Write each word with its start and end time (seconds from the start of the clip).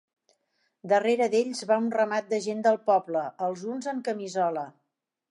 Darrere 0.93 1.25
d'ells 1.33 1.59
va 1.71 1.75
un 1.83 1.91
ramat 1.95 2.31
de 2.31 2.39
gent 2.45 2.63
del 2.67 2.79
poble, 2.87 3.21
els 3.49 3.61
uns 3.75 3.91
en 3.93 4.01
camisola. 4.09 4.65